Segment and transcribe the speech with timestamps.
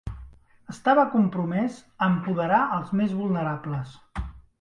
[0.71, 3.93] Estava compromès a empoderar als més vulnerables.